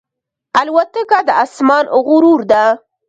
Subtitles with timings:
[0.61, 2.65] الوتکه د آسمان غرور ده.